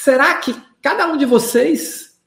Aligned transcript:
Será 0.00 0.36
que 0.36 0.54
cada 0.80 1.08
um 1.08 1.16
de 1.16 1.24
vocês 1.24 2.20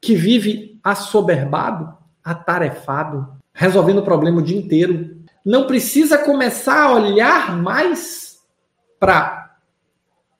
que 0.00 0.16
vive 0.16 0.80
assoberbado, 0.82 1.96
atarefado, 2.24 3.38
resolvendo 3.52 3.98
o 3.98 4.04
problema 4.04 4.40
o 4.40 4.42
dia 4.42 4.58
inteiro, 4.58 5.16
não 5.44 5.68
precisa 5.68 6.18
começar 6.18 6.82
a 6.82 6.92
olhar 6.92 7.56
mais 7.56 8.40
para 8.98 9.56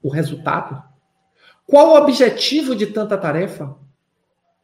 o 0.02 0.08
resultado? 0.08 0.82
Qual 1.64 1.90
o 1.90 1.96
objetivo 1.96 2.74
de 2.74 2.88
tanta 2.88 3.16
tarefa? 3.16 3.76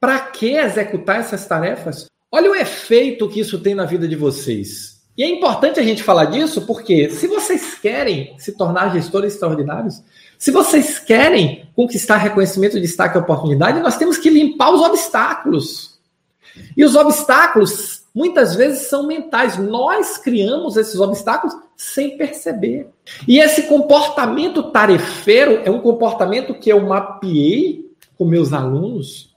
Para 0.00 0.18
que 0.18 0.56
executar 0.56 1.20
essas 1.20 1.46
tarefas? 1.46 2.10
Olha 2.30 2.50
o 2.50 2.56
efeito 2.56 3.28
que 3.28 3.38
isso 3.38 3.60
tem 3.60 3.72
na 3.72 3.86
vida 3.86 4.08
de 4.08 4.16
vocês. 4.16 4.93
E 5.16 5.22
é 5.22 5.28
importante 5.28 5.78
a 5.78 5.82
gente 5.82 6.02
falar 6.02 6.26
disso 6.26 6.62
porque 6.62 7.08
se 7.10 7.28
vocês 7.28 7.74
querem 7.74 8.34
se 8.38 8.52
tornar 8.52 8.92
gestores 8.92 9.34
extraordinários, 9.34 10.02
se 10.38 10.50
vocês 10.50 10.98
querem 10.98 11.68
conquistar 11.74 12.16
reconhecimento, 12.16 12.80
destaque 12.80 13.16
e 13.16 13.20
oportunidade, 13.20 13.80
nós 13.80 13.96
temos 13.96 14.18
que 14.18 14.28
limpar 14.28 14.72
os 14.72 14.80
obstáculos. 14.80 15.98
E 16.76 16.84
os 16.84 16.96
obstáculos 16.96 18.02
muitas 18.14 18.54
vezes 18.54 18.88
são 18.88 19.06
mentais. 19.06 19.56
Nós 19.56 20.18
criamos 20.18 20.76
esses 20.76 20.98
obstáculos 20.98 21.54
sem 21.76 22.16
perceber. 22.16 22.88
E 23.26 23.38
esse 23.38 23.64
comportamento 23.64 24.64
tarefeiro 24.64 25.62
é 25.64 25.70
um 25.70 25.80
comportamento 25.80 26.54
que 26.54 26.70
eu 26.70 26.80
mapeei 26.80 27.90
com 28.16 28.24
meus 28.24 28.52
alunos, 28.52 29.34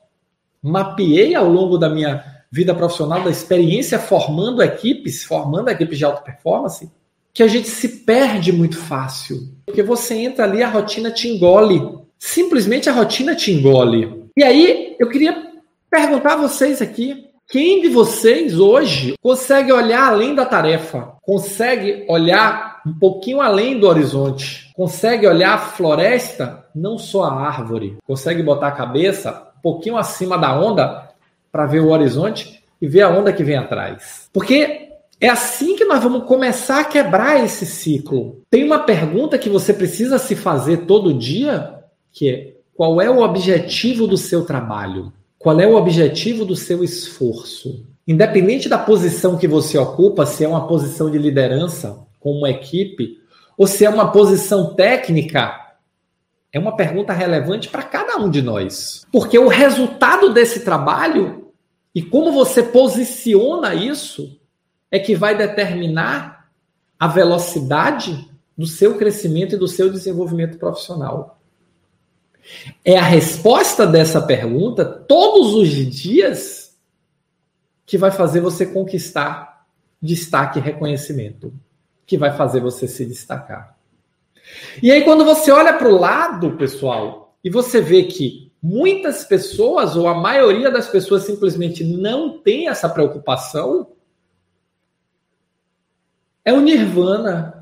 mapeei 0.62 1.36
ao 1.36 1.50
longo 1.50 1.78
da 1.78 1.90
minha 1.90 2.37
vida 2.52 2.74
profissional, 2.74 3.24
da 3.24 3.30
experiência 3.30 4.00
formando 4.00 4.62
equipes, 4.62 5.24
formando 5.24 5.70
equipes 5.70 5.98
de 5.98 6.06
alta 6.06 6.22
performance, 6.22 6.90
que 7.34 7.44
a 7.44 7.48
gente 7.48 7.68
se 7.68 7.88
perde 8.00 8.52
muito 8.52 8.78
fácil. 8.78 9.38
Porque 9.66 9.84
você 9.84 10.16
entra 10.16 10.46
ali, 10.46 10.64
a 10.64 10.70
rotina 10.70 11.12
te 11.12 11.28
engole. 11.28 11.82
Simplesmente 12.18 12.90
a 12.90 12.94
rotina 12.94 13.36
te 13.36 13.52
engole. 13.52 14.26
E 14.36 14.44
aí, 14.44 14.96
eu 15.00 15.10
queria 15.10 15.52
perguntar 15.90 16.34
a 16.34 16.38
vocês 16.38 16.82
aqui: 16.82 17.28
quem 17.50 17.82
de 17.82 17.90
vocês 17.90 18.60
hoje 18.60 19.14
consegue 19.22 19.72
olhar 19.72 20.08
além 20.08 20.36
da 20.36 20.46
tarefa? 20.46 21.14
Consegue 21.22 22.06
olhar 22.10 22.82
um 22.86 22.94
pouquinho 22.94 23.40
além 23.40 23.80
do 23.80 23.88
horizonte? 23.88 24.72
Consegue 24.76 25.26
olhar 25.26 25.54
a 25.54 25.58
floresta, 25.58 26.66
não 26.76 26.98
só 26.98 27.24
a 27.24 27.48
árvore? 27.48 27.98
Consegue 28.06 28.44
botar 28.44 28.68
a 28.68 28.72
cabeça 28.72 29.50
um 29.58 29.62
pouquinho 29.62 29.98
acima 29.98 30.38
da 30.38 30.60
onda 30.60 31.07
para 31.58 31.66
ver 31.66 31.80
o 31.80 31.90
horizonte 31.90 32.64
e 32.80 32.88
ver 32.88 33.02
a 33.02 33.10
onda 33.10 33.34
que 33.34 33.44
vem 33.44 33.58
atrás? 33.58 34.30
Porque 34.32 34.90
é 35.20 35.28
assim 35.28 35.76
que 35.76 35.86
nós 35.86 36.04
vamos 36.04 36.26
começar 36.26 36.82
a 36.82 36.86
quebrar 36.86 37.44
esse 37.44 37.66
ciclo. 37.66 38.44
Tem 38.48 38.64
uma 38.64 38.78
pergunta 38.78 39.40
que 39.40 39.50
você 39.50 39.74
precisa 39.74 40.20
se 40.20 40.36
fazer 40.36 40.86
todo 40.86 41.16
dia, 41.16 41.80
que 42.12 42.30
é: 42.30 42.54
qual 42.76 43.02
é 43.02 43.10
o 43.10 43.24
objetivo 43.24 44.06
do 44.06 44.18
seu 44.18 44.46
trabalho? 44.46 45.12
Qual 45.40 45.60
é 45.60 45.66
o 45.66 45.76
objetivo 45.76 46.46
do 46.46 46.56
seu 46.56 46.84
esforço? 46.84 47.84
Independente 48.08 48.70
da 48.70 48.78
posição 48.78 49.36
que 49.36 49.48
você 49.48 49.80
ocupa, 49.80 50.28
se 50.28 50.44
é 50.44 50.48
uma 50.48 50.68
posição 50.68 51.10
de 51.10 51.18
liderança 51.18 52.06
com 52.20 52.34
uma 52.34 52.52
equipe, 52.52 53.18
ou 53.58 53.66
se 53.66 53.84
é 53.84 53.90
uma 53.90 54.12
posição 54.12 54.76
técnica, 54.76 55.56
é 56.54 56.60
uma 56.60 56.76
pergunta 56.76 57.14
relevante 57.14 57.68
para 57.68 57.82
cada 57.82 58.18
um 58.18 58.30
de 58.30 58.44
nós. 58.44 59.08
Porque 59.12 59.40
o 59.40 59.48
resultado 59.48 60.32
desse 60.32 60.64
trabalho 60.64 61.47
e 61.98 62.02
como 62.04 62.32
você 62.32 62.62
posiciona 62.62 63.74
isso 63.74 64.40
é 64.92 65.00
que 65.00 65.16
vai 65.16 65.36
determinar 65.36 66.52
a 67.00 67.08
velocidade 67.08 68.30
do 68.56 68.68
seu 68.68 69.00
crescimento 69.00 69.56
e 69.56 69.58
do 69.58 69.68
seu 69.68 69.92
desenvolvimento 69.92 70.60
profissional. 70.60 71.42
É 72.86 73.00
a 73.00 73.04
resposta 73.04 73.88
dessa 73.88 74.22
pergunta 74.22 74.86
todos 74.86 75.56
os 75.56 75.70
dias 75.70 76.78
que 77.84 77.98
vai 77.98 78.12
fazer 78.12 78.42
você 78.42 78.68
conquistar 78.68 79.66
destaque 80.00 80.60
e 80.60 80.62
reconhecimento, 80.62 81.52
que 82.06 82.16
vai 82.16 82.38
fazer 82.38 82.60
você 82.60 82.88
se 82.88 83.08
destacar. 83.08 83.76
E 84.84 84.92
aí, 84.92 85.04
quando 85.04 85.26
você 85.26 85.50
olha 85.50 85.74
para 85.74 85.90
o 85.90 86.00
lado, 86.00 86.58
pessoal, 86.58 87.36
e 87.44 87.50
você 87.50 87.82
vê 87.82 88.04
que 88.04 88.47
muitas 88.62 89.24
pessoas, 89.24 89.96
ou 89.96 90.08
a 90.08 90.16
maioria 90.16 90.72
das 90.72 90.88
pessoas, 90.88 91.24
simplesmente 91.24 91.84
não 91.84 92.40
tem 92.40 92.68
essa 92.68 92.90
preocupação, 92.90 93.88
é 96.44 96.54
o 96.54 96.62
nirvana, 96.62 97.58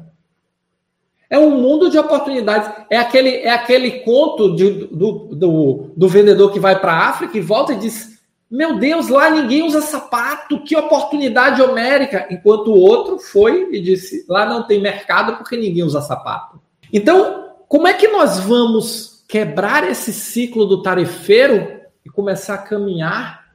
é 1.29 1.39
um 1.39 1.49
mundo 1.49 1.89
de 1.89 1.97
oportunidades. 1.97 2.71
É 2.89 2.97
aquele, 2.97 3.37
é 3.37 3.49
aquele 3.49 3.99
conto 4.01 4.55
de, 4.55 4.85
do, 4.87 5.11
do, 5.31 5.91
do 5.95 6.07
vendedor 6.07 6.51
que 6.51 6.59
vai 6.59 6.79
para 6.79 6.93
a 6.93 7.09
África 7.09 7.37
e 7.37 7.41
volta 7.41 7.73
e 7.73 7.79
diz: 7.79 8.19
Meu 8.49 8.77
Deus, 8.77 9.09
lá 9.09 9.29
ninguém 9.29 9.63
usa 9.63 9.81
sapato, 9.81 10.61
que 10.63 10.77
oportunidade 10.77 11.61
homérica. 11.61 12.27
Enquanto 12.29 12.67
o 12.67 12.79
outro 12.79 13.17
foi 13.17 13.69
e 13.71 13.81
disse: 13.81 14.23
Lá 14.29 14.45
não 14.45 14.63
tem 14.63 14.79
mercado 14.79 15.35
porque 15.37 15.57
ninguém 15.57 15.83
usa 15.83 15.99
sapato. 16.01 16.61
Então, 16.93 17.53
como 17.67 17.87
é 17.87 17.93
que 17.93 18.07
nós 18.07 18.39
vamos 18.39 19.14
quebrar 19.27 19.83
esse 19.83 20.13
ciclo 20.13 20.65
do 20.65 20.81
tarefeiro 20.81 21.81
e 22.05 22.09
começar 22.09 22.55
a 22.55 22.59
caminhar 22.59 23.45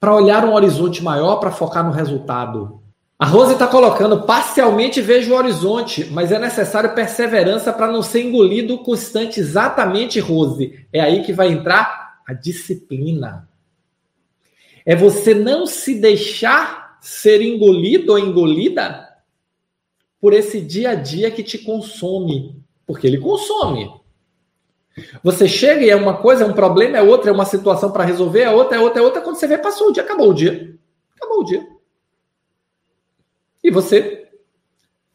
para 0.00 0.14
olhar 0.14 0.44
um 0.44 0.54
horizonte 0.54 1.02
maior, 1.02 1.36
para 1.36 1.50
focar 1.50 1.84
no 1.84 1.92
resultado? 1.92 2.82
A 3.18 3.26
Rose 3.26 3.52
está 3.52 3.66
colocando, 3.66 4.22
parcialmente 4.22 5.00
vejo 5.00 5.32
o 5.32 5.36
horizonte, 5.36 6.04
mas 6.10 6.32
é 6.32 6.38
necessário 6.38 6.94
perseverança 6.94 7.72
para 7.72 7.90
não 7.90 8.02
ser 8.02 8.22
engolido 8.22 8.76
constante. 8.78 9.38
Exatamente, 9.38 10.18
Rose. 10.18 10.86
É 10.92 11.00
aí 11.00 11.22
que 11.22 11.32
vai 11.32 11.48
entrar 11.48 12.20
a 12.26 12.32
disciplina. 12.32 13.48
É 14.84 14.96
você 14.96 15.32
não 15.32 15.66
se 15.66 15.94
deixar 15.94 16.98
ser 17.00 17.40
engolido 17.40 18.12
ou 18.12 18.18
engolida 18.18 19.08
por 20.20 20.32
esse 20.32 20.60
dia 20.60 20.90
a 20.90 20.94
dia 20.94 21.30
que 21.30 21.42
te 21.42 21.58
consome. 21.58 22.62
Porque 22.86 23.06
ele 23.06 23.18
consome. 23.18 23.90
Você 25.22 25.48
chega 25.48 25.84
e 25.84 25.90
é 25.90 25.96
uma 25.96 26.18
coisa, 26.18 26.44
é 26.44 26.46
um 26.46 26.52
problema, 26.52 26.96
é 26.96 27.02
outra, 27.02 27.30
é 27.30 27.32
uma 27.32 27.44
situação 27.44 27.90
para 27.90 28.04
resolver, 28.04 28.42
é 28.42 28.50
outra, 28.50 28.76
é 28.76 28.80
outra, 28.80 29.00
é 29.00 29.02
outra. 29.02 29.20
Quando 29.20 29.36
você 29.36 29.46
vê, 29.46 29.58
passou 29.58 29.88
o 29.88 29.92
dia, 29.92 30.02
acabou 30.02 30.30
o 30.30 30.34
dia. 30.34 30.76
Acabou 31.16 31.40
o 31.40 31.44
dia. 31.44 31.66
E 33.62 33.70
você 33.70 34.28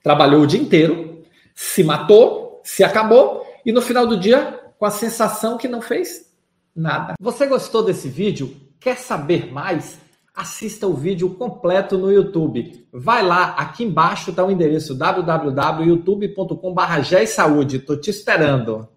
trabalhou 0.03 0.41
o 0.41 0.47
dia 0.47 0.59
inteiro, 0.59 1.23
se 1.53 1.84
matou, 1.84 2.62
se 2.63 2.84
acabou, 2.84 3.45
e 3.66 3.72
no 3.72 3.81
final 3.81 4.07
do 4.07 4.18
dia, 4.18 4.59
com 4.78 4.85
a 4.85 4.91
sensação 4.91 5.57
que 5.57 5.68
não 5.68 5.81
fez 5.81 6.29
nada. 6.75 7.13
Você 7.19 7.45
gostou 7.45 7.84
desse 7.84 8.09
vídeo? 8.09 8.56
Quer 8.79 8.97
saber 8.97 9.51
mais? 9.51 10.00
Assista 10.35 10.88
o 10.88 10.94
vídeo 10.94 11.35
completo 11.35 11.97
no 11.97 12.12
YouTube. 12.12 12.88
Vai 12.91 13.25
lá, 13.25 13.56
aqui 13.57 13.84
embaixo 13.84 14.31
está 14.31 14.44
o 14.44 14.50
endereço 14.50 14.95
www.youtube.com.br. 14.95 17.73
Estou 17.73 18.00
te 18.00 18.09
esperando. 18.09 18.89